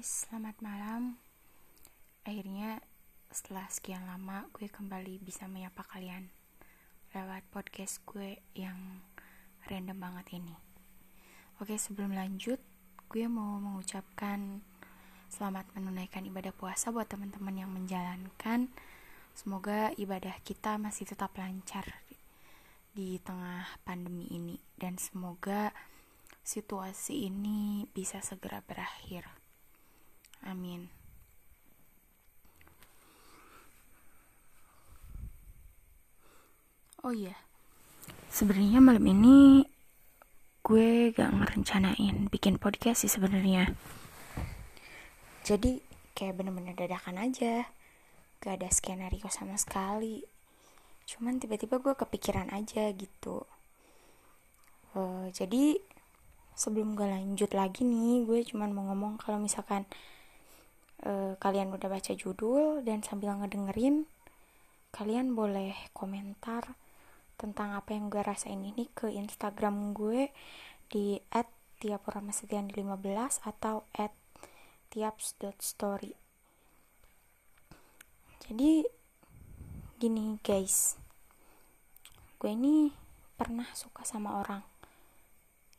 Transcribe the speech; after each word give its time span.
guys, 0.00 0.24
selamat 0.32 0.56
malam. 0.64 1.20
Akhirnya 2.24 2.80
setelah 3.28 3.68
sekian 3.68 4.08
lama 4.08 4.48
gue 4.56 4.64
kembali 4.64 5.20
bisa 5.20 5.44
menyapa 5.44 5.84
kalian 5.92 6.24
lewat 7.12 7.44
podcast 7.52 8.00
gue 8.08 8.40
yang 8.56 9.04
random 9.68 10.00
banget 10.00 10.40
ini. 10.40 10.56
Oke, 11.60 11.76
sebelum 11.76 12.16
lanjut, 12.16 12.56
gue 13.12 13.28
mau 13.28 13.60
mengucapkan 13.60 14.64
selamat 15.28 15.68
menunaikan 15.76 16.24
ibadah 16.24 16.56
puasa 16.56 16.88
buat 16.88 17.04
teman-teman 17.04 17.60
yang 17.60 17.68
menjalankan. 17.68 18.72
Semoga 19.36 19.92
ibadah 20.00 20.40
kita 20.40 20.80
masih 20.80 21.12
tetap 21.12 21.36
lancar 21.36 21.84
di 22.96 23.20
tengah 23.20 23.68
pandemi 23.84 24.32
ini 24.32 24.56
dan 24.80 24.96
semoga 24.96 25.76
situasi 26.40 27.28
ini 27.28 27.84
bisa 27.92 28.24
segera 28.24 28.64
berakhir. 28.64 29.39
Amin. 30.44 30.88
Oh 37.00 37.16
iya, 37.16 37.32
sebenarnya 38.28 38.76
malam 38.84 39.00
ini 39.08 39.64
gue 40.60 41.16
gak 41.16 41.32
ngerencanain 41.32 42.28
bikin 42.28 42.60
podcast 42.60 43.02
sih 43.02 43.12
sebenarnya. 43.12 43.72
Jadi 45.48 45.80
kayak 46.12 46.36
bener-bener 46.36 46.76
dadakan 46.76 47.16
aja, 47.16 47.64
gak 48.44 48.60
ada 48.60 48.68
skenario 48.68 49.24
sama 49.32 49.56
sekali. 49.56 50.20
Cuman 51.08 51.40
tiba-tiba 51.40 51.80
gue 51.80 51.96
kepikiran 51.96 52.52
aja 52.52 52.92
gitu. 52.92 53.48
Uh, 54.92 55.32
jadi 55.32 55.80
sebelum 56.52 56.92
gue 56.92 57.08
lanjut 57.08 57.50
lagi 57.56 57.88
nih 57.88 58.28
gue 58.28 58.44
cuman 58.44 58.70
mau 58.76 58.84
ngomong 58.92 59.16
kalau 59.16 59.40
misalkan 59.40 59.88
uh, 61.06 61.34
kalian 61.38 61.72
udah 61.72 61.88
baca 61.88 62.12
judul 62.16 62.84
dan 62.84 63.04
sambil 63.04 63.36
ngedengerin 63.38 64.08
kalian 64.90 65.38
boleh 65.38 65.72
komentar 65.94 66.74
tentang 67.38 67.72
apa 67.72 67.94
yang 67.96 68.12
gue 68.12 68.20
rasain 68.20 68.60
ini 68.60 68.90
ke 68.92 69.08
instagram 69.08 69.96
gue 69.96 70.28
di 70.90 71.16
at 71.30 71.48
tiapuramasetian 71.80 72.68
15 72.68 73.46
atau 73.46 73.86
at 73.96 74.12
tiaps.story 74.92 76.12
jadi 78.44 78.84
gini 79.96 80.36
guys 80.42 81.00
gue 82.40 82.50
ini 82.56 82.88
pernah 83.40 83.68
suka 83.72 84.04
sama 84.04 84.36
orang. 84.36 84.60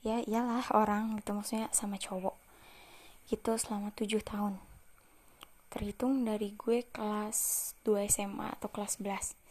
Ya 0.02 0.18
iyalah 0.22 0.66
orang 0.74 1.22
gitu 1.22 1.38
maksudnya 1.38 1.70
sama 1.70 2.02
cowok 2.02 2.34
gitu 3.30 3.54
selama 3.54 3.94
tujuh 3.94 4.22
tahun 4.26 4.58
terhitung 5.72 6.28
dari 6.28 6.52
gue 6.60 6.84
kelas 6.92 7.72
2 7.88 8.12
SMA 8.12 8.60
atau 8.60 8.68
kelas 8.68 9.00
11 9.00 9.42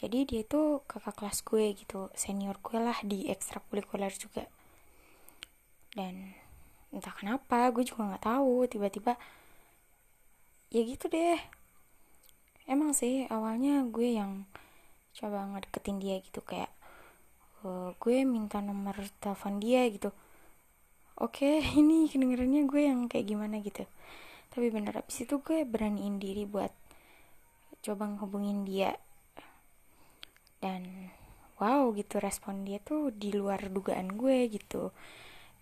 jadi 0.00 0.24
dia 0.24 0.40
itu 0.40 0.80
kakak 0.88 1.12
kelas 1.20 1.44
gue 1.44 1.76
gitu 1.76 2.08
senior 2.16 2.56
gue 2.64 2.80
lah 2.80 2.96
di 3.04 3.28
ekstrakurikuler 3.28 4.08
juga. 4.16 4.48
Dan 5.92 6.32
entah 6.88 7.12
kenapa 7.12 7.68
gue 7.68 7.84
juga 7.84 8.08
nggak 8.08 8.24
tahu 8.24 8.64
tiba-tiba 8.64 9.20
ya 10.72 10.80
gitu 10.88 11.12
deh. 11.12 11.36
Emang 12.64 12.96
sih 12.96 13.28
awalnya 13.28 13.84
gue 13.92 14.16
yang 14.16 14.48
coba 15.12 15.44
ngedeketin 15.52 16.00
dia 16.00 16.16
gitu 16.24 16.40
kayak 16.40 16.72
uh, 17.60 17.92
gue 18.00 18.24
minta 18.24 18.64
nomor 18.64 18.96
telepon 19.20 19.60
dia 19.60 19.84
gitu. 19.92 20.16
Oke 21.20 21.60
okay, 21.60 21.76
ini 21.80 22.08
kedengarannya 22.08 22.64
gue 22.64 22.82
yang 22.88 23.04
kayak 23.04 23.28
gimana 23.28 23.60
gitu 23.60 23.84
tapi 24.50 24.66
bener 24.74 24.98
abis 24.98 25.24
itu 25.24 25.38
gue 25.38 25.62
beraniin 25.62 26.18
diri 26.18 26.42
buat 26.42 26.74
coba 27.86 28.10
ngehubungin 28.10 28.66
dia. 28.66 28.98
Dan 30.60 31.14
wow 31.62 31.94
gitu 31.96 32.20
respon 32.20 32.66
dia 32.66 32.82
tuh 32.82 33.14
di 33.14 33.30
luar 33.32 33.70
dugaan 33.70 34.18
gue 34.18 34.50
gitu. 34.50 34.90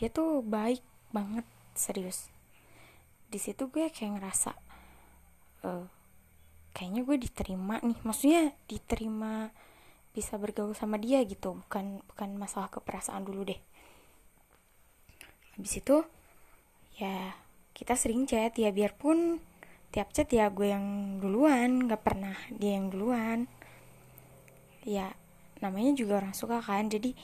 Dia 0.00 0.08
tuh 0.08 0.40
baik 0.40 0.82
banget 1.12 1.44
serius. 1.76 2.32
Di 3.28 3.36
situ 3.36 3.68
gue 3.68 3.92
kayak 3.92 4.18
ngerasa 4.18 4.50
uh, 5.68 5.86
kayaknya 6.72 7.04
gue 7.04 7.16
diterima 7.20 7.76
nih. 7.84 7.98
Maksudnya 8.02 8.56
diterima 8.66 9.52
bisa 10.16 10.40
bergaul 10.40 10.72
sama 10.72 10.96
dia 10.96 11.20
gitu. 11.28 11.60
Bukan 11.68 12.00
bukan 12.08 12.30
masalah 12.40 12.72
keperasaan 12.72 13.28
dulu 13.28 13.52
deh. 13.52 13.60
Habis 15.54 15.82
itu 15.82 16.02
ya 16.98 17.36
kita 17.78 17.94
sering 17.94 18.26
chat 18.26 18.58
ya 18.58 18.74
biarpun 18.74 19.38
tiap 19.94 20.10
chat 20.10 20.26
ya 20.34 20.50
gue 20.50 20.74
yang 20.74 21.16
duluan 21.22 21.86
nggak 21.86 22.02
pernah 22.02 22.34
dia 22.50 22.74
yang 22.74 22.90
duluan. 22.90 23.46
Ya 24.82 25.14
namanya 25.62 25.94
juga 25.94 26.18
orang 26.18 26.34
suka 26.34 26.58
kan 26.58 26.90
jadi 26.90 27.14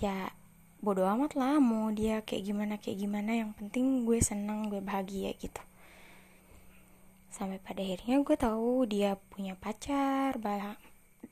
ya 0.00 0.32
bodoh 0.80 1.04
amat 1.12 1.36
lah 1.36 1.60
mau 1.60 1.92
dia 1.92 2.24
kayak 2.24 2.42
gimana 2.48 2.74
kayak 2.80 3.04
gimana. 3.04 3.36
Yang 3.36 3.52
penting 3.60 4.08
gue 4.08 4.18
seneng 4.24 4.72
gue 4.72 4.80
bahagia 4.80 5.36
gitu. 5.36 5.60
Sampai 7.28 7.60
pada 7.60 7.84
akhirnya 7.84 8.24
gue 8.24 8.36
tahu 8.40 8.88
dia 8.88 9.20
punya 9.28 9.52
pacar 9.60 10.40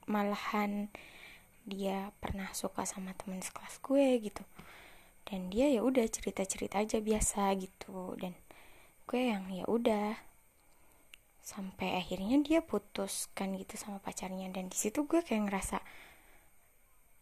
malahan 0.05 0.93
dia 1.65 2.13
pernah 2.21 2.53
suka 2.53 2.85
sama 2.85 3.17
teman 3.17 3.41
sekelas 3.41 3.81
gue 3.81 4.21
gitu. 4.21 4.45
Dan 5.25 5.49
dia 5.49 5.73
ya 5.73 5.81
udah 5.81 6.05
cerita 6.13 6.45
cerita 6.45 6.85
aja 6.85 7.01
biasa 7.01 7.57
gitu 7.57 8.21
dan 8.21 8.37
gue 9.11 9.35
yang 9.35 9.51
ya 9.51 9.67
udah. 9.67 10.15
Sampai 11.43 11.99
akhirnya 11.99 12.39
dia 12.47 12.63
putuskan 12.63 13.59
gitu 13.59 13.75
sama 13.75 13.99
pacarnya. 13.99 14.47
Dan 14.55 14.71
di 14.71 14.79
situ 14.79 15.03
gue 15.11 15.19
kayak 15.19 15.51
ngerasa 15.51 15.83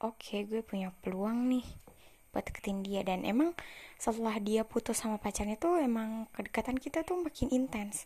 oke 0.04 0.20
okay, 0.20 0.44
gue 0.44 0.60
punya 0.60 0.92
peluang 1.00 1.48
nih 1.48 1.64
buat 2.28 2.44
deketin 2.44 2.84
dia. 2.84 3.00
Dan 3.00 3.24
emang 3.24 3.56
setelah 3.96 4.36
dia 4.36 4.68
putus 4.68 5.00
sama 5.00 5.16
pacarnya 5.16 5.56
tuh 5.56 5.80
emang 5.80 6.28
kedekatan 6.36 6.76
kita 6.76 7.08
tuh 7.08 7.24
makin 7.24 7.48
intens. 7.48 8.04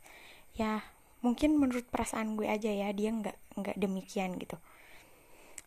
Ya 0.54 0.86
mungkin 1.26 1.58
menurut 1.58 1.90
perasaan 1.90 2.38
gue 2.38 2.46
aja 2.46 2.70
ya 2.70 2.94
dia 2.94 3.10
nggak 3.10 3.58
nggak 3.58 3.76
demikian 3.82 4.38
gitu. 4.38 4.62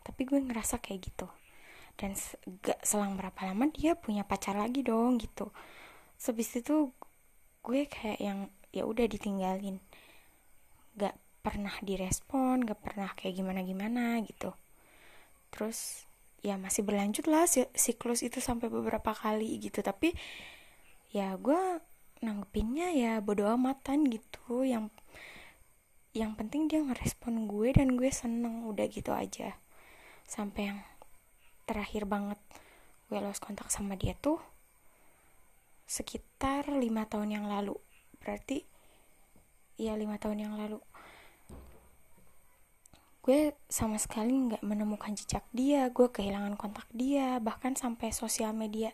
Tapi 0.07 0.23
gue 0.23 0.39
ngerasa 0.39 0.79
kayak 0.79 1.11
gitu. 1.11 1.27
Dan 1.95 2.15
gak 2.63 2.79
selang 2.83 3.15
berapa 3.19 3.39
lama 3.43 3.71
dia 3.71 3.95
punya 3.95 4.23
pacar 4.27 4.55
lagi 4.55 4.83
dong 4.83 5.19
gitu. 5.19 5.51
Sebis 6.19 6.59
itu 6.63 6.91
gue 7.65 7.89
kayak 7.89 8.21
yang 8.21 8.39
ya 8.69 8.85
udah 8.85 9.09
ditinggalin. 9.09 9.81
Gak 10.93 11.17
pernah 11.41 11.73
direspon 11.81 12.65
gak 12.65 12.81
pernah 12.81 13.09
kayak 13.17 13.41
gimana 13.41 13.65
gimana 13.65 14.21
gitu. 14.21 14.53
Terus 15.49 16.05
ya 16.45 16.61
masih 16.61 16.85
berlanjut 16.85 17.25
lah 17.25 17.49
siklus 17.73 18.21
itu 18.21 18.37
sampai 18.37 18.69
beberapa 18.69 19.17
kali 19.17 19.57
gitu. 19.57 19.81
Tapi 19.81 20.13
ya 21.09 21.33
gue 21.41 21.81
nanggepinnya 22.21 22.93
ya 22.93 23.11
bodo 23.25 23.49
amatan 23.49 24.05
gitu. 24.05 24.61
Yang 24.61 24.93
yang 26.15 26.37
penting 26.37 26.71
dia 26.71 26.79
ngerespon 26.79 27.49
gue 27.49 27.75
dan 27.75 27.97
gue 27.97 28.13
seneng 28.13 28.69
udah 28.69 28.85
gitu 28.87 29.11
aja. 29.11 29.57
Sampai 30.29 30.69
yang 30.69 30.79
terakhir 31.65 32.05
banget 32.05 32.37
gue 33.09 33.19
lost 33.21 33.41
kontak 33.41 33.69
sama 33.69 33.97
dia 33.97 34.17
tuh 34.17 34.41
sekitar 35.95 36.67
lima 36.75 37.07
tahun 37.07 37.39
yang 37.39 37.45
lalu. 37.47 37.79
Berarti 38.19 38.67
ya 39.79 39.95
lima 39.95 40.19
tahun 40.19 40.43
yang 40.43 40.53
lalu. 40.59 40.83
Gue 43.23 43.55
sama 43.71 43.95
sekali 43.95 44.35
nggak 44.35 44.61
menemukan 44.61 45.15
jejak 45.15 45.47
dia 45.55 45.89
gue 45.89 46.11
kehilangan 46.11 46.59
kontak 46.59 46.85
dia 46.93 47.39
bahkan 47.41 47.73
sampai 47.73 48.13
sosial 48.13 48.53
media 48.53 48.93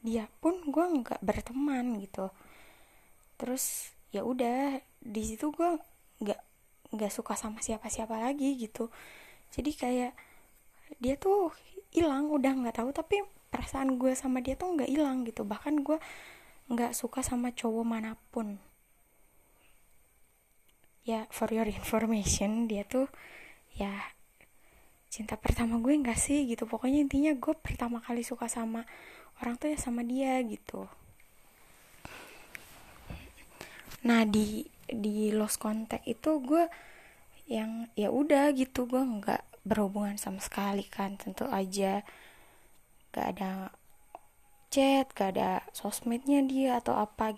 dia 0.00 0.24
pun 0.38 0.62
gue 0.70 0.84
nggak 1.02 1.20
berteman 1.20 1.98
gitu. 1.98 2.30
Terus 3.36 3.90
ya 4.14 4.22
udah 4.22 4.78
di 5.02 5.22
situ 5.26 5.50
gue 5.50 5.70
nggak 6.22 6.40
nggak 6.94 7.12
suka 7.12 7.34
sama 7.34 7.58
siapa-siapa 7.58 8.14
lagi 8.22 8.54
gitu. 8.56 8.88
Jadi 9.52 9.70
kayak 9.74 10.12
dia 11.02 11.18
tuh 11.18 11.50
hilang 11.92 12.32
udah 12.32 12.52
nggak 12.56 12.76
tahu 12.80 12.88
tapi 12.94 13.20
perasaan 13.52 14.00
gue 14.00 14.16
sama 14.16 14.40
dia 14.40 14.56
tuh 14.56 14.72
nggak 14.72 14.88
hilang 14.88 15.28
gitu. 15.28 15.44
Bahkan 15.44 15.84
gue 15.84 16.00
nggak 16.72 16.96
suka 16.96 17.20
sama 17.20 17.52
cowok 17.52 17.84
mana 17.84 18.16
pun. 18.32 18.56
Ya 21.04 21.28
for 21.28 21.52
your 21.52 21.68
information 21.78 22.66
dia 22.66 22.88
tuh 22.88 23.12
ya 23.76 23.92
cinta 25.12 25.36
pertama 25.36 25.76
gue 25.84 25.92
nggak 25.92 26.16
sih 26.16 26.48
gitu. 26.48 26.64
Pokoknya 26.64 27.04
intinya 27.04 27.36
gue 27.36 27.54
pertama 27.60 28.00
kali 28.00 28.24
suka 28.24 28.48
sama 28.48 28.88
orang 29.44 29.60
tuh 29.60 29.68
ya 29.68 29.76
sama 29.76 30.00
dia 30.00 30.40
gitu. 30.48 30.88
Nah 34.08 34.24
di 34.24 34.64
di 34.88 35.30
lost 35.30 35.60
contact 35.60 36.08
itu 36.08 36.40
gue 36.40 36.64
yang 37.52 37.92
ya 37.92 38.08
udah 38.08 38.48
gitu. 38.56 38.88
Gue 38.88 39.04
nggak 39.04 39.52
berhubungan 39.62 40.18
sama 40.18 40.42
sekali 40.42 40.82
kan 40.88 41.14
tentu 41.14 41.46
aja 41.46 42.02
gak 43.12 43.38
ada 43.38 43.70
chat 44.72 45.06
gak 45.12 45.36
ada 45.36 45.60
sosmednya 45.76 46.40
dia 46.42 46.80
atau 46.80 46.96
apa 46.96 47.36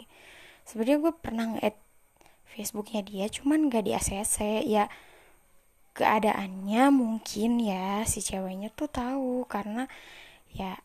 sebenarnya 0.64 0.98
gue 1.02 1.12
pernah 1.18 1.46
nge-add 1.54 1.76
Facebooknya 2.54 3.02
dia 3.02 3.26
cuman 3.26 3.66
gak 3.66 3.84
di 3.84 3.92
ACC 3.92 4.62
ya 4.64 4.86
keadaannya 5.94 6.90
mungkin 6.90 7.62
ya 7.62 8.02
si 8.06 8.22
ceweknya 8.22 8.70
tuh 8.74 8.90
tahu 8.90 9.46
karena 9.46 9.86
ya 10.54 10.78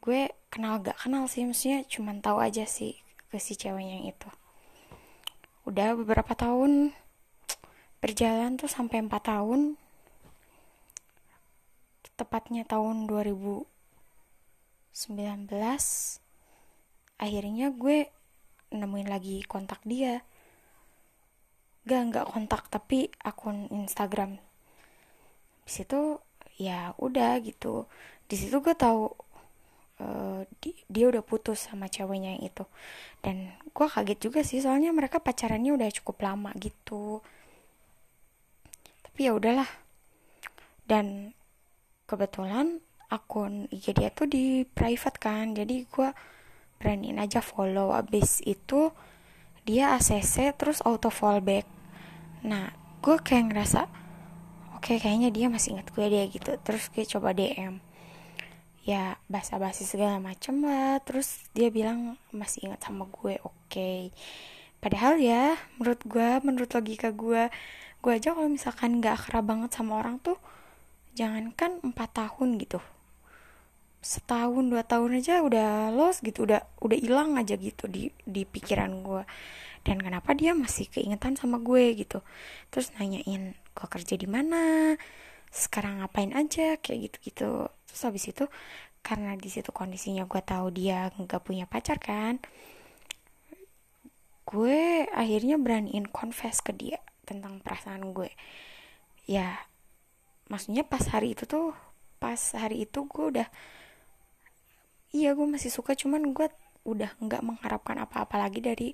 gue 0.00 0.32
kenal 0.48 0.80
gak 0.80 0.96
kenal 0.96 1.28
sih 1.28 1.44
maksudnya 1.44 1.84
cuman 1.84 2.24
tahu 2.24 2.40
aja 2.40 2.64
sih 2.64 2.96
ke 3.30 3.36
si 3.38 3.54
ceweknya 3.54 4.00
yang 4.02 4.06
itu. 4.10 4.28
Udah 5.68 5.94
beberapa 5.94 6.34
tahun 6.34 6.96
berjalan 8.00 8.56
tuh 8.56 8.66
sampai 8.66 9.04
4 9.04 9.12
tahun 9.20 9.76
tepatnya 12.20 12.68
tahun 12.68 13.08
2019 13.08 13.64
akhirnya 17.20 17.72
gue 17.72 18.08
nemuin 18.72 19.08
lagi 19.10 19.42
kontak 19.44 19.82
dia. 19.84 20.24
Gak 21.84 22.02
nggak 22.12 22.26
kontak 22.32 22.68
tapi 22.72 23.10
akun 23.20 23.68
Instagram. 23.72 24.38
Di 25.64 25.70
situ 25.70 26.20
ya 26.56 26.96
udah 26.96 27.40
gitu. 27.44 27.88
Di 28.28 28.36
situ 28.38 28.62
gue 28.62 28.76
tahu 28.76 29.10
uh, 30.00 30.40
di, 30.60 30.76
dia 30.86 31.10
udah 31.10 31.24
putus 31.24 31.66
sama 31.68 31.90
ceweknya 31.90 32.38
yang 32.38 32.44
itu. 32.46 32.64
Dan 33.20 33.52
gue 33.72 33.86
kaget 33.86 34.18
juga 34.20 34.40
sih 34.46 34.62
soalnya 34.62 34.94
mereka 34.94 35.20
pacarannya 35.20 35.76
udah 35.76 35.88
cukup 36.00 36.24
lama 36.24 36.50
gitu. 36.56 37.20
Tapi 39.04 39.20
ya 39.28 39.32
udahlah. 39.36 39.68
Dan 40.86 41.36
kebetulan 42.10 42.82
akun 43.06 43.70
IG 43.70 43.94
dia 43.94 44.10
tuh 44.10 44.26
di 44.26 44.66
private 44.66 45.18
kan 45.22 45.54
jadi 45.54 45.86
gue 45.86 46.10
beraniin 46.80 47.20
aja 47.20 47.38
follow. 47.44 47.92
Abis 47.92 48.40
itu 48.42 48.90
dia 49.68 49.94
ACC 49.94 50.56
terus 50.56 50.80
auto 50.82 51.12
fallback. 51.12 51.68
Nah 52.42 52.72
gue 53.04 53.16
kayak 53.20 53.52
ngerasa 53.52 53.86
oke 54.74 54.82
okay, 54.82 54.96
kayaknya 54.98 55.30
dia 55.30 55.46
masih 55.46 55.76
ingat 55.76 55.92
gue 55.92 56.06
dia 56.08 56.24
gitu. 56.26 56.50
Terus 56.66 56.88
gue 56.90 57.04
coba 57.06 57.36
DM 57.36 57.78
ya 58.80 59.20
basa-basi 59.28 59.84
segala 59.84 60.16
macem 60.18 60.62
lah. 60.64 60.98
Terus 61.04 61.44
dia 61.52 61.68
bilang 61.68 62.16
masih 62.34 62.70
ingat 62.70 62.80
sama 62.82 63.06
gue 63.06 63.36
oke. 63.44 63.54
Okay. 63.70 64.10
padahal 64.80 65.20
ya 65.20 65.60
menurut 65.76 66.00
gue 66.08 66.28
menurut 66.40 66.70
logika 66.72 67.12
gue 67.12 67.52
gue 68.00 68.12
aja 68.16 68.32
kalau 68.32 68.48
misalkan 68.48 68.96
nggak 68.96 69.12
akrab 69.12 69.44
banget 69.44 69.70
sama 69.76 70.00
orang 70.00 70.16
tuh 70.24 70.40
jangankan 71.14 71.82
empat 71.82 72.10
tahun 72.16 72.58
gitu. 72.60 72.80
Setahun 74.00 74.64
dua 74.72 74.80
tahun 74.86 75.20
aja 75.20 75.44
udah 75.44 75.92
los 75.92 76.24
gitu 76.24 76.48
udah 76.48 76.64
udah 76.80 76.98
hilang 76.98 77.36
aja 77.36 77.54
gitu 77.60 77.84
di 77.84 78.08
di 78.24 78.48
pikiran 78.48 79.04
gue 79.04 79.22
dan 79.84 79.96
kenapa 80.00 80.32
dia 80.36 80.56
masih 80.56 80.88
keingetan 80.88 81.36
sama 81.36 81.60
gue 81.60 81.94
gitu. 81.96 82.24
Terus 82.72 82.92
nanyain 82.96 83.52
gue 83.56 83.86
kerja 83.90 84.14
di 84.16 84.28
mana? 84.28 84.96
Sekarang 85.52 86.00
ngapain 86.00 86.32
aja? 86.32 86.80
Kayak 86.80 86.98
gitu 87.12 87.16
gitu 87.32 87.50
terus 87.90 88.02
habis 88.06 88.24
itu 88.30 88.46
karena 89.02 89.34
di 89.34 89.48
situ 89.50 89.74
kondisinya 89.74 90.28
gue 90.28 90.42
tahu 90.44 90.70
dia 90.70 91.10
nggak 91.16 91.42
punya 91.42 91.64
pacar 91.64 91.96
kan 91.98 92.38
gue 94.50 95.06
akhirnya 95.14 95.56
beraniin 95.62 96.10
confess 96.10 96.58
ke 96.58 96.74
dia 96.74 96.98
tentang 97.22 97.62
perasaan 97.62 98.10
gue. 98.10 98.34
Ya 99.30 99.69
maksudnya 100.50 100.82
pas 100.82 101.06
hari 101.08 101.38
itu 101.38 101.46
tuh 101.46 101.72
pas 102.18 102.38
hari 102.58 102.84
itu 102.84 103.06
gue 103.06 103.24
udah 103.38 103.48
iya 105.16 105.32
gue 105.32 105.46
masih 105.46 105.72
suka 105.72 105.96
cuman 105.96 106.34
gue 106.34 106.50
udah 106.84 107.14
nggak 107.20 107.42
mengharapkan 107.44 107.96
apa-apa 108.02 108.36
lagi 108.40 108.60
dari 108.60 108.88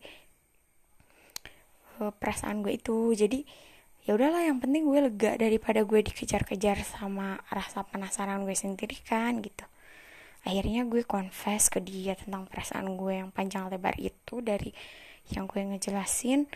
uh, 2.00 2.12
perasaan 2.12 2.60
gue 2.64 2.76
itu. 2.76 3.14
Jadi 3.14 3.44
ya 4.06 4.14
udahlah 4.14 4.46
yang 4.46 4.58
penting 4.62 4.86
gue 4.86 5.00
lega 5.10 5.32
daripada 5.38 5.82
gue 5.82 6.00
dikejar-kejar 6.02 6.82
sama 6.86 7.40
rasa 7.50 7.82
penasaran 7.86 8.42
gue 8.46 8.56
sendiri 8.56 8.98
kan 9.02 9.38
gitu. 9.42 9.64
Akhirnya 10.46 10.86
gue 10.86 11.02
confess 11.02 11.66
ke 11.66 11.82
dia 11.82 12.14
tentang 12.14 12.46
perasaan 12.46 12.94
gue 12.94 13.18
yang 13.18 13.30
panjang 13.34 13.66
lebar 13.66 13.98
itu 13.98 14.38
dari 14.38 14.70
yang 15.34 15.50
gue 15.50 15.58
ngejelasin 15.58 16.46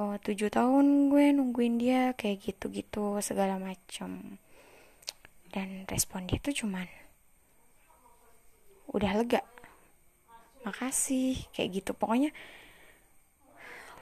oh, 0.00 0.16
tujuh 0.16 0.48
tahun 0.48 1.12
gue 1.12 1.36
nungguin 1.36 1.76
dia 1.76 2.16
kayak 2.16 2.48
gitu-gitu 2.48 3.20
segala 3.20 3.60
macam 3.60 4.40
dan 5.52 5.84
respon 5.84 6.24
dia 6.24 6.40
tuh 6.40 6.56
cuman 6.64 6.88
udah 8.92 9.12
lega. 9.20 9.42
Makasih. 10.64 11.36
Kayak 11.52 11.82
gitu. 11.82 11.90
Pokoknya 11.92 12.30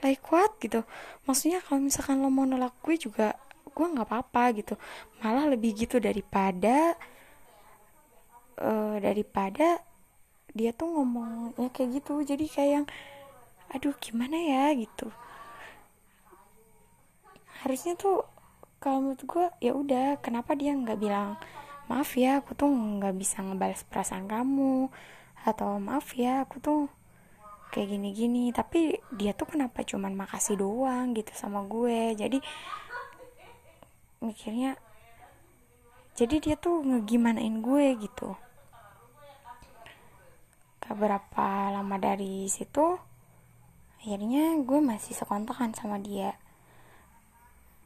like 0.03 0.23
what 0.31 0.55
gitu. 0.63 0.87
Maksudnya 1.27 1.59
kalau 1.65 1.83
misalkan 1.83 2.23
lo 2.23 2.31
mau 2.31 2.47
nolak 2.47 2.75
gue 2.87 2.95
juga 2.99 3.35
gue 3.67 3.87
nggak 3.87 4.07
apa-apa 4.07 4.45
gitu. 4.63 4.75
Malah 5.23 5.51
lebih 5.51 5.75
gitu 5.75 5.99
daripada 5.99 6.95
uh, 8.63 8.97
daripada 8.99 9.83
dia 10.51 10.71
tuh 10.75 10.91
ngomongnya 10.91 11.71
kayak 11.75 12.03
gitu. 12.03 12.23
Jadi 12.23 12.47
kayak 12.47 12.71
yang 12.83 12.87
aduh 13.75 13.95
gimana 13.99 14.39
ya? 14.39 14.71
Gitu 14.75 15.11
harusnya 17.61 17.95
tuh 17.97 18.25
kalau 18.81 19.05
menurut 19.05 19.23
gue 19.25 19.47
ya 19.61 19.73
udah 19.77 20.19
kenapa 20.25 20.57
dia 20.57 20.73
nggak 20.73 20.97
bilang 20.97 21.37
maaf 21.91 22.17
ya 22.17 22.41
aku 22.41 22.57
tuh 22.57 22.71
nggak 22.71 23.13
bisa 23.19 23.45
ngebalas 23.45 23.85
perasaan 23.85 24.25
kamu 24.25 24.89
atau 25.45 25.77
maaf 25.77 26.17
ya 26.17 26.47
aku 26.49 26.57
tuh 26.63 26.81
kayak 27.71 27.97
gini-gini 27.97 28.51
tapi 28.51 28.99
dia 29.15 29.31
tuh 29.31 29.47
kenapa 29.47 29.87
cuman 29.87 30.13
makasih 30.19 30.59
doang 30.59 31.15
gitu 31.15 31.31
sama 31.33 31.63
gue? 31.71 32.19
Jadi 32.19 32.39
mikirnya 34.21 34.77
jadi 36.19 36.37
dia 36.43 36.57
tuh 36.59 36.83
ngegimanain 36.83 37.63
gue 37.63 37.87
gitu. 38.03 38.35
Beberapa 40.91 41.71
lama 41.71 41.97
dari 42.03 42.51
situ 42.51 42.99
akhirnya 44.03 44.59
gue 44.65 44.81
masih 44.83 45.15
sekontakan 45.15 45.71
sama 45.77 46.03
dia 46.03 46.35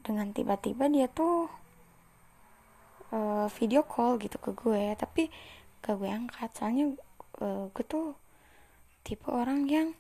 dengan 0.05 0.31
tiba-tiba 0.37 0.85
dia 0.93 1.09
tuh 1.09 1.49
uh, 3.11 3.49
video 3.57 3.83
call 3.89 4.21
gitu 4.21 4.37
ke 4.37 4.53
gue 4.53 4.93
tapi 5.01 5.33
ke 5.81 5.91
gue 5.97 6.11
angkat. 6.13 6.53
Soalnya 6.53 6.93
uh, 7.41 7.73
gue 7.73 7.85
tuh 7.89 8.13
tipe 9.01 9.33
orang 9.33 9.65
yang 9.65 9.97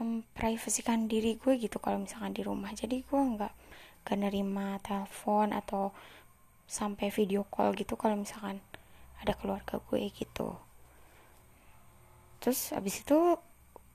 memprivasikan 0.00 1.06
diri 1.06 1.38
gue 1.38 1.54
gitu 1.60 1.76
kalau 1.78 2.00
misalkan 2.00 2.32
di 2.32 2.42
rumah. 2.42 2.72
Jadi 2.72 3.04
gue 3.04 3.20
nggak 3.20 3.52
gak 4.04 4.18
nerima 4.20 4.76
telepon 4.84 5.52
atau 5.52 5.92
sampai 6.64 7.12
video 7.12 7.44
call 7.48 7.76
gitu 7.76 7.96
kalau 7.96 8.16
misalkan 8.16 8.60
ada 9.20 9.36
keluarga 9.36 9.80
gue 9.80 10.00
gitu. 10.12 10.56
Terus 12.40 12.72
abis 12.76 13.04
itu 13.04 13.36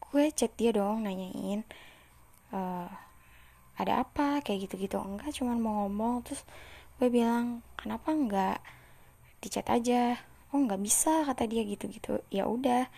gue 0.10 0.24
chat 0.34 0.50
dia 0.58 0.74
dong 0.74 1.06
nanyain 1.06 1.62
uh, 2.50 2.89
ada 3.80 4.04
apa? 4.04 4.44
Kayak 4.44 4.70
gitu-gitu. 4.70 5.00
Enggak 5.00 5.32
cuman 5.40 5.58
mau 5.64 5.74
ngomong. 5.88 6.28
Terus 6.28 6.44
gue 7.00 7.08
bilang 7.08 7.64
kenapa 7.80 8.12
enggak? 8.12 8.60
Dicat 9.40 9.68
aja. 9.72 10.20
Oh 10.52 10.60
nggak 10.60 10.82
bisa 10.84 11.24
kata 11.24 11.48
dia 11.48 11.64
gitu-gitu. 11.64 12.20
Ya 12.28 12.44
udah 12.46 12.92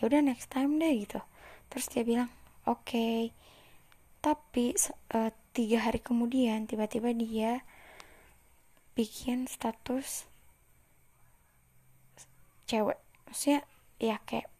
ya 0.00 0.02
udah 0.08 0.20
next 0.24 0.48
time 0.48 0.80
deh 0.80 1.04
gitu. 1.04 1.20
Terus 1.68 1.86
dia 1.92 2.02
bilang 2.02 2.32
oke. 2.64 2.88
Okay. 2.88 3.36
tapi 4.18 4.74
uh, 5.14 5.30
tiga 5.54 5.78
hari 5.78 6.02
kemudian 6.02 6.66
tiba-tiba 6.66 7.14
dia 7.14 7.62
bikin 8.98 9.46
status 9.46 10.26
cewek. 12.66 12.98
Maksudnya 13.30 13.62
ya 14.02 14.18
kayak 14.26 14.50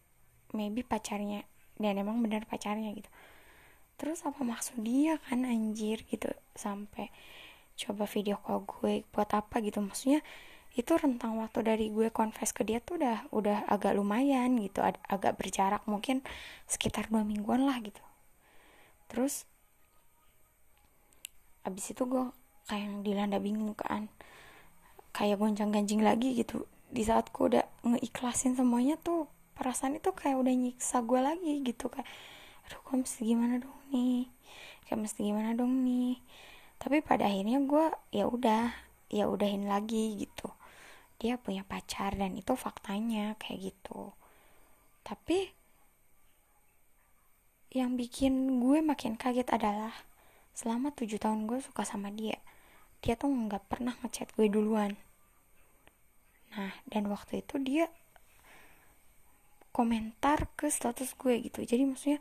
maybe 0.55 0.85
pacarnya. 0.85 1.43
Dan 1.75 1.99
emang 1.99 2.23
benar 2.23 2.47
pacarnya 2.47 2.91
gitu 2.95 3.11
terus 3.99 4.23
apa 4.23 4.39
maksud 4.41 4.79
dia 4.79 5.19
kan 5.27 5.43
anjir? 5.43 6.07
Gitu. 6.07 6.31
Sampai 6.55 7.11
coba 7.75 8.07
video 8.07 8.39
call 8.39 8.63
gue 8.63 9.03
buat 9.11 9.29
apa? 9.35 9.59
Gitu. 9.59 9.83
Maksudnya 9.83 10.23
itu 10.79 10.95
rentang 10.95 11.35
waktu 11.43 11.59
dari 11.65 11.85
gue 11.91 12.07
confess 12.13 12.55
ke 12.55 12.63
dia 12.63 12.79
tuh 12.79 12.95
udah 13.03 13.27
udah 13.35 13.67
agak 13.67 13.93
lumayan 13.99 14.55
gitu. 14.63 14.79
Ag 14.79 14.95
agak 15.11 15.35
berjarak 15.35 15.83
mungkin 15.85 16.23
sekitar 16.71 17.11
dua 17.11 17.27
mingguan 17.27 17.67
lah 17.67 17.75
gitu. 17.83 18.01
Terus 19.11 19.43
abis 21.67 21.91
itu 21.91 22.07
gue 22.07 22.31
kayak 22.71 22.83
yang 22.87 22.97
dilanda 23.03 23.37
bingung 23.43 23.75
kan. 23.75 24.07
Kayak 25.11 25.43
goncang 25.43 25.75
ganjing 25.75 25.99
lagi 25.99 26.39
gitu. 26.39 26.63
Di 26.87 27.03
saat 27.03 27.35
gue 27.35 27.45
udah 27.51 27.65
ngeikhlasin 27.83 28.55
semuanya 28.55 28.95
tuh 28.95 29.27
perasaan 29.59 29.99
itu 29.99 30.15
kayak 30.15 30.39
udah 30.39 30.55
nyiksa 30.55 31.03
gue 31.03 31.19
lagi 31.19 31.53
gitu 31.67 31.91
kayak 31.91 32.07
aduh 32.69 32.85
gue 32.85 33.01
mesti 33.01 33.25
gimana 33.25 33.57
dong 33.57 33.81
nih? 33.89 34.29
Kayak 34.85 34.99
mesti 35.01 35.19
gimana 35.25 35.57
dong 35.57 35.81
nih? 35.81 36.21
Tapi 36.77 37.01
pada 37.01 37.25
akhirnya 37.25 37.65
gue 37.65 37.85
ya 38.13 38.29
udah 38.29 38.69
ya 39.09 39.25
udahin 39.25 39.65
lagi 39.65 40.21
gitu. 40.21 40.53
Dia 41.17 41.41
punya 41.41 41.65
pacar 41.65 42.13
dan 42.13 42.37
itu 42.37 42.53
faktanya 42.53 43.33
kayak 43.41 43.73
gitu. 43.73 44.13
Tapi 45.01 45.49
yang 47.73 47.97
bikin 47.97 48.61
gue 48.61 48.85
makin 48.85 49.17
kaget 49.17 49.49
adalah 49.49 50.05
selama 50.53 50.93
tujuh 50.93 51.17
tahun 51.17 51.49
gue 51.49 51.65
suka 51.65 51.81
sama 51.89 52.13
dia 52.13 52.37
dia 53.01 53.17
tuh 53.17 53.33
nggak 53.33 53.65
pernah 53.65 53.97
ngechat 54.05 54.29
gue 54.37 54.45
duluan. 54.45 54.93
Nah 56.53 56.77
dan 56.85 57.09
waktu 57.09 57.41
itu 57.41 57.57
dia 57.57 57.89
komentar 59.73 60.45
ke 60.53 60.69
status 60.69 61.17
gue 61.17 61.33
gitu. 61.49 61.65
Jadi 61.65 61.83
maksudnya 61.89 62.19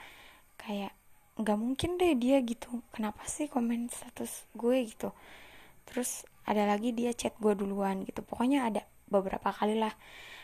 kayak 0.59 0.93
nggak 1.39 1.59
mungkin 1.59 1.97
deh 1.97 2.19
dia 2.19 2.43
gitu. 2.43 2.83
Kenapa 2.91 3.25
sih 3.31 3.47
komen 3.47 3.89
status 3.89 4.45
gue 4.59 4.77
gitu? 4.91 5.15
Terus 5.87 6.27
ada 6.45 6.67
lagi 6.67 6.93
dia 6.93 7.15
chat 7.15 7.33
gue 7.39 7.55
duluan 7.55 8.05
gitu. 8.05 8.21
Pokoknya 8.27 8.69
ada 8.69 8.83
beberapa 9.09 9.49
kali 9.55 9.79
lah. 9.79 9.95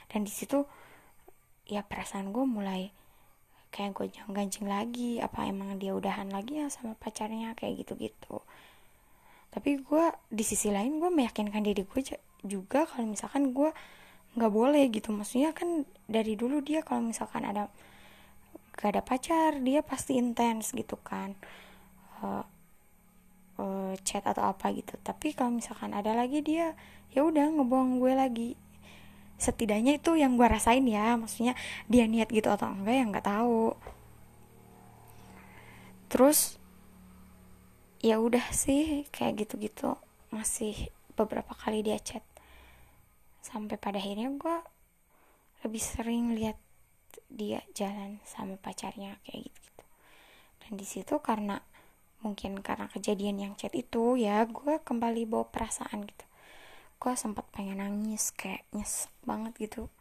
Dan 0.09 0.25
di 0.25 0.33
situ 0.33 0.64
ya 1.66 1.83
perasaan 1.83 2.30
gue 2.30 2.44
mulai 2.47 2.94
kayak 3.75 3.92
gue 3.99 4.06
gancing 4.30 4.71
lagi. 4.71 5.18
Apa 5.18 5.50
emang 5.50 5.76
dia 5.76 5.92
udahan 5.92 6.30
lagi 6.30 6.62
ya 6.62 6.71
sama 6.71 6.94
pacarnya? 6.97 7.52
Kayak 7.59 7.85
gitu 7.85 7.92
gitu 7.99 8.38
tapi 9.54 9.78
gue 9.78 10.04
di 10.35 10.42
sisi 10.42 10.75
lain 10.75 10.99
gue 10.99 11.14
meyakinkan 11.14 11.62
diri 11.62 11.87
gue 11.87 12.02
juga 12.42 12.90
kalau 12.90 13.06
misalkan 13.06 13.54
gue 13.54 13.71
nggak 14.35 14.50
boleh 14.50 14.90
gitu. 14.90 15.14
Maksudnya 15.14 15.54
kan 15.54 15.87
dari 16.11 16.35
dulu 16.35 16.59
dia 16.59 16.83
kalau 16.83 17.06
misalkan 17.06 17.47
ada 17.47 17.71
gak 18.75 18.99
ada 18.99 19.02
pacar 19.02 19.62
dia 19.62 19.81
pasti 19.81 20.19
intens 20.19 20.75
gitu 20.75 20.99
kan. 21.00 21.38
Uh, 22.23 22.45
uh, 23.59 23.95
chat 24.02 24.23
atau 24.26 24.45
apa 24.50 24.71
gitu. 24.75 24.99
Tapi 25.00 25.35
kalau 25.35 25.54
misalkan 25.54 25.95
ada 25.95 26.14
lagi 26.14 26.43
dia 26.43 26.75
ya 27.14 27.23
udah 27.23 27.54
ngebuang 27.54 28.02
gue 28.02 28.12
lagi. 28.14 28.50
Setidaknya 29.38 29.99
itu 29.99 30.14
yang 30.19 30.38
gue 30.38 30.47
rasain 30.47 30.87
ya 30.87 31.19
maksudnya 31.19 31.54
dia 31.90 32.07
niat 32.07 32.31
gitu 32.31 32.50
atau 32.50 32.71
enggak 32.71 32.95
ya 32.95 33.04
nggak 33.07 33.26
tahu. 33.26 33.75
Terus 36.11 36.59
ya 38.02 38.19
udah 38.23 38.45
sih 38.54 39.07
kayak 39.11 39.47
gitu-gitu. 39.47 39.99
Masih 40.31 40.90
beberapa 41.14 41.54
kali 41.54 41.83
dia 41.87 41.99
chat. 42.02 42.23
Sampai 43.43 43.78
pada 43.78 44.02
akhirnya 44.02 44.31
gue 44.35 44.57
lebih 45.64 45.83
sering 45.83 46.35
lihat 46.37 46.59
dia 47.30 47.64
jalan 47.76 48.23
sama 48.26 48.59
pacarnya 48.61 49.18
kayak 49.26 49.49
gitu 49.49 49.61
gitu 49.64 49.85
dan 50.64 50.73
di 50.80 50.87
situ 50.87 51.21
karena 51.21 51.61
mungkin 52.25 52.64
karena 52.64 52.88
kejadian 52.88 53.37
yang 53.37 53.52
chat 53.52 53.76
itu 53.76 54.16
ya 54.16 54.49
gue 54.49 54.80
kembali 54.80 55.28
bawa 55.28 55.52
perasaan 55.52 56.09
gitu. 56.09 56.25
Gue 56.97 57.12
sempat 57.21 57.44
pengen 57.52 57.85
nangis 57.85 58.33
kayak 58.33 58.64
nyesek 58.73 59.12
banget 59.28 59.52
gitu. 59.61 59.92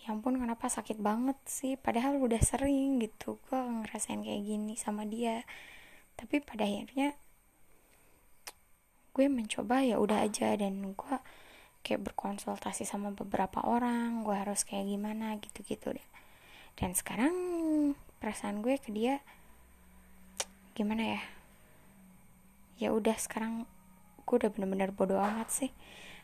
Ya 0.00 0.16
ampun 0.16 0.40
kenapa 0.40 0.72
sakit 0.72 0.96
banget 0.96 1.36
sih? 1.44 1.76
Padahal 1.76 2.16
udah 2.16 2.40
sering 2.40 2.96
gitu 3.04 3.36
gue 3.52 3.60
ngerasain 3.60 4.24
kayak 4.24 4.42
gini 4.48 4.74
sama 4.80 5.04
dia. 5.04 5.44
Tapi 6.16 6.40
pada 6.40 6.64
akhirnya 6.64 7.12
gue 9.12 9.26
mencoba 9.28 9.84
ya 9.84 10.00
udah 10.00 10.24
aja 10.24 10.56
dan 10.56 10.96
gue 10.96 11.16
kayak 11.84 12.08
berkonsultasi 12.08 12.88
sama 12.88 13.12
beberapa 13.12 13.60
orang 13.68 14.24
gue 14.24 14.32
harus 14.32 14.64
kayak 14.64 14.88
gimana 14.88 15.36
gitu-gitu 15.40 15.96
deh 15.96 16.08
dan 16.80 16.96
sekarang 16.96 17.34
perasaan 18.18 18.64
gue 18.64 18.80
ke 18.80 18.88
dia 18.88 19.20
gimana 20.72 21.20
ya? 21.20 21.22
Ya 22.80 22.88
udah 22.96 23.20
sekarang 23.20 23.68
gue 24.24 24.34
udah 24.40 24.48
bener-bener 24.48 24.88
bodoh 24.88 25.20
amat 25.20 25.52
sih 25.52 25.70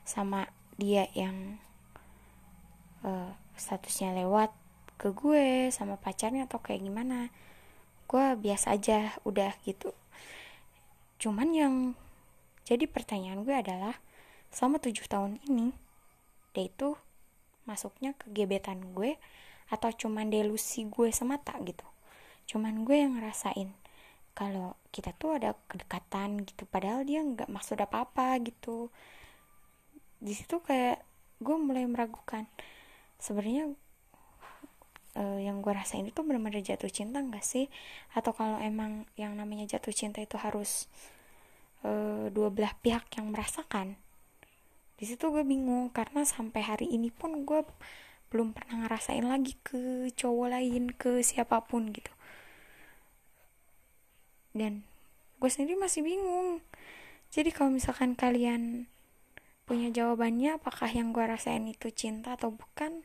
sama 0.09 0.49
dia 0.81 1.13
yang 1.13 1.61
uh, 3.05 3.37
statusnya 3.53 4.17
lewat 4.17 4.49
ke 4.97 5.13
gue 5.13 5.69
sama 5.69 6.01
pacarnya 6.01 6.49
atau 6.49 6.57
kayak 6.65 6.89
gimana. 6.89 7.29
Gue 8.09 8.33
biasa 8.41 8.81
aja 8.81 9.13
udah 9.29 9.53
gitu. 9.69 9.93
Cuman 11.21 11.53
yang 11.53 11.75
jadi 12.65 12.89
pertanyaan 12.89 13.45
gue 13.45 13.53
adalah 13.53 14.01
selama 14.49 14.81
tujuh 14.81 15.05
tahun 15.05 15.37
ini 15.45 15.77
dia 16.57 16.73
itu 16.73 16.97
masuknya 17.69 18.17
ke 18.17 18.33
gebetan 18.33 18.97
gue 18.97 19.21
atau 19.67 19.91
cuman 19.91 20.31
delusi 20.31 20.87
gue 20.87 21.11
semata 21.11 21.55
gitu. 21.63 21.87
Cuman 22.47 22.87
gue 22.87 22.97
yang 23.03 23.19
ngerasain 23.19 23.75
kalau 24.37 24.77
kita 24.93 25.17
tuh 25.17 25.41
ada 25.41 25.57
kedekatan 25.67 26.45
gitu. 26.45 26.69
Padahal 26.69 27.03
dia 27.09 27.25
nggak 27.25 27.49
maksud 27.49 27.81
apa 27.81 28.05
apa 28.05 28.37
gitu. 28.45 28.93
Di 30.21 30.33
situ 30.37 30.61
kayak 30.61 31.01
gue 31.41 31.57
mulai 31.57 31.85
meragukan 31.89 32.45
sebenarnya 33.17 33.73
uh, 35.17 35.41
yang 35.41 35.65
gue 35.65 35.73
rasain 35.73 36.05
itu 36.05 36.21
benar-benar 36.21 36.61
jatuh 36.61 36.93
cinta 36.93 37.25
nggak 37.25 37.43
sih? 37.43 37.73
Atau 38.13 38.37
kalau 38.37 38.61
emang 38.61 39.09
yang 39.17 39.35
namanya 39.35 39.65
jatuh 39.67 39.93
cinta 39.97 40.21
itu 40.21 40.37
harus 40.37 40.87
uh, 41.83 42.29
dua 42.29 42.53
belah 42.53 42.77
pihak 42.85 43.09
yang 43.17 43.33
merasakan? 43.33 43.97
Di 44.97 45.05
situ 45.05 45.29
gue 45.29 45.45
bingung 45.45 45.93
karena 45.93 46.25
sampai 46.25 46.61
hari 46.65 46.87
ini 46.89 47.13
pun 47.13 47.45
gue 47.45 47.61
belum 48.29 48.53
pernah 48.53 48.87
ngerasain 48.87 49.23
lagi 49.23 49.55
ke 49.63 50.11
cowok 50.15 50.49
lain 50.51 50.91
ke 50.95 51.23
siapa 51.23 51.63
pun 51.65 51.91
gitu. 51.95 52.13
Dan 54.57 54.83
gue 55.37 55.51
sendiri 55.53 55.77
masih 55.77 56.03
bingung. 56.03 56.65
Jadi 57.31 57.53
kalau 57.53 57.75
misalkan 57.75 58.17
kalian 58.17 58.89
punya 59.67 59.91
jawabannya 59.91 60.57
apakah 60.63 60.87
yang 60.89 61.11
gue 61.11 61.27
rasain 61.27 61.67
itu 61.67 61.91
cinta 61.91 62.39
atau 62.39 62.55
bukan 62.55 63.03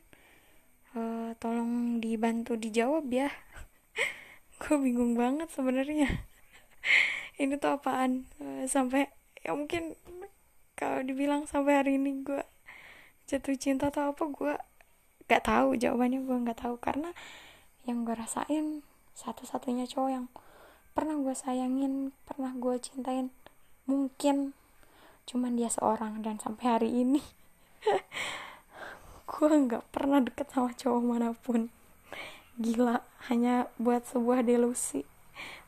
uh, 0.94 1.34
tolong 1.42 1.98
dibantu 1.98 2.54
dijawab 2.54 3.10
ya. 3.10 3.28
Gue 4.62 4.78
bingung 4.78 5.18
banget 5.18 5.50
sebenarnya. 5.50 6.06
Ini 7.42 7.58
tuh 7.58 7.82
apaan? 7.82 8.30
Uh, 8.38 8.62
sampai 8.70 9.10
ya 9.42 9.58
mungkin 9.58 9.98
kalau 10.78 11.02
dibilang 11.02 11.50
sampai 11.50 11.82
hari 11.82 11.92
ini 11.98 12.22
gue 12.22 12.42
jatuh 13.26 13.54
cinta 13.58 13.90
atau 13.90 14.14
apa 14.14 14.24
gue 14.30 14.54
gak 15.32 15.48
tahu 15.48 15.80
jawabannya 15.80 16.20
gue 16.28 16.36
nggak 16.44 16.60
tahu. 16.60 16.76
Karena 16.76 17.16
yang 17.88 18.04
gue 18.04 18.12
rasain 18.12 18.84
satu-satunya 19.16 19.88
cowok 19.88 20.10
yang 20.12 20.26
pernah 20.92 21.16
gue 21.16 21.32
sayangin 21.32 22.12
pernah 22.28 22.52
gue 22.52 22.76
cintain 22.76 23.32
mungkin 23.88 24.52
cuman 25.24 25.56
dia 25.56 25.72
seorang. 25.72 26.20
Dan 26.20 26.36
sampai 26.36 26.64
hari 26.68 26.90
ini 26.92 27.24
gue 29.32 29.48
nggak 29.48 29.88
pernah 29.88 30.20
deket 30.20 30.52
sama 30.52 30.76
cowok 30.76 31.00
mana 31.00 31.32
pun. 31.32 31.72
Gila 32.60 33.00
hanya 33.32 33.72
buat 33.80 34.04
sebuah 34.04 34.44
delusi. 34.44 35.08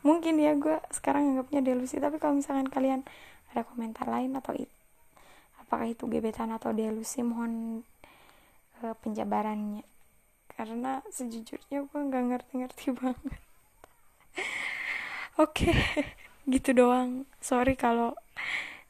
Mungkin 0.04 0.37
ya 0.37 0.52
gue 0.52 0.76
sekarang 0.92 1.33
anggapnya 1.33 1.64
delusi. 1.64 1.97
Tapi 1.97 2.21
kalau 2.21 2.37
misalkan 2.37 2.68
kalian 2.68 3.00
ada 3.56 3.64
komentar 3.64 4.04
lain 4.04 4.37
atau 4.37 4.52
apakah 5.64 5.88
itu 5.88 6.04
gebetan 6.11 6.52
atau 6.52 6.76
delusi 6.76 7.25
mohon 7.25 7.80
penjabarannya. 8.96 9.84
Karena 10.54 11.02
sejujurnya 11.10 11.86
gue 11.86 12.00
nggak 12.00 12.24
ngerti-ngerti 12.30 12.86
banget. 13.00 13.40
Oke 15.34 15.66
okay, 15.66 15.74
gitu 16.52 16.70
doang. 16.74 17.26
Sorry 17.42 17.74
kalau 17.74 18.14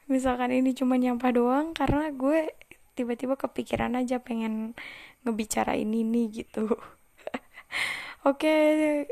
misalkan 0.04 0.52
ini 0.52 0.76
cuma 0.76 1.00
nyampah 1.00 1.32
doang 1.32 1.72
karena 1.72 2.12
gue 2.12 2.52
tiba-tiba 2.92 3.34
kepikiran 3.34 3.96
aja 3.98 4.20
pengen 4.20 4.76
ngebicarain 5.24 5.88
ini 5.88 6.28
gitu. 6.30 6.68
Oke 8.28 8.44
okay, 8.44 8.60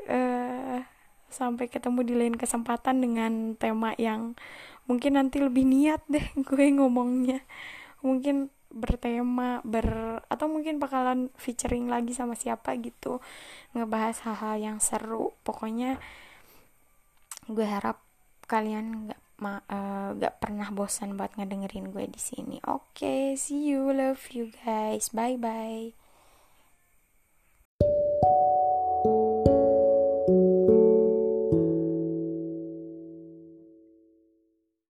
uh, 0.09 0.13
eh, 0.13 0.81
sampai 1.33 1.67
ketemu 1.73 2.01
di 2.05 2.15
lain 2.17 2.37
kesempatan 2.37 3.01
dengan 3.01 3.57
tema 3.57 3.97
yang 3.97 4.37
mungkin 4.85 5.17
nanti 5.17 5.41
lebih 5.41 5.65
niat 5.65 6.05
deh 6.13 6.27
gue 6.49 6.65
ngomongnya. 6.77 7.41
Mungkin 8.05 8.53
bertema 8.73 9.61
ber 9.63 10.21
atau 10.27 10.47
mungkin 10.49 10.81
bakalan 10.81 11.29
featuring 11.37 11.87
lagi 11.93 12.17
sama 12.17 12.35
siapa 12.35 12.75
gitu 12.81 13.21
ngebahas 13.77 14.25
hal-hal 14.25 14.57
yang 14.59 14.79
seru. 14.81 15.37
Pokoknya 15.45 16.01
gue 17.47 17.67
harap 17.67 18.01
kalian 18.49 19.09
nggak 19.09 19.21
ma 19.43 19.59
uh, 19.67 20.15
gak 20.15 20.39
pernah 20.39 20.71
bosan 20.71 21.19
buat 21.19 21.35
ngedengerin 21.35 21.91
gue 21.91 22.07
di 22.09 22.21
sini. 22.21 22.57
Oke 22.65 23.05
okay, 23.05 23.25
see 23.37 23.75
you 23.75 23.91
love 23.91 24.23
you 24.33 24.55
guys. 24.65 25.11
Bye 25.11 25.37
bye 25.37 26.12